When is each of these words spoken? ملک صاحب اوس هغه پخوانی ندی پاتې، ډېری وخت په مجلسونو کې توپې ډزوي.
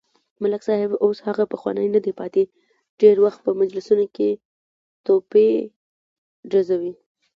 ملک 0.41 0.61
صاحب 0.67 0.91
اوس 1.03 1.17
هغه 1.27 1.43
پخوانی 1.53 1.87
ندی 1.95 2.13
پاتې، 2.19 2.43
ډېری 2.99 3.21
وخت 3.25 3.39
په 3.45 3.51
مجلسونو 3.59 4.05
کې 4.15 4.29
توپې 5.05 5.49
ډزوي. 6.51 6.93